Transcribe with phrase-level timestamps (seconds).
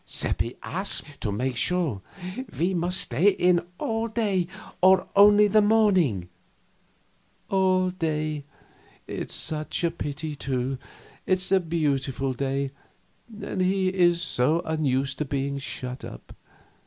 [0.03, 2.01] Seppi asked, to make sure:
[2.57, 4.47] "Must he stay in all day,
[4.81, 6.27] or only the morning?"
[7.51, 8.43] "All day.
[9.05, 10.79] It's such a pity, too;
[11.27, 12.71] it's a beautiful day,
[13.43, 16.33] and he is so unused to being shut up.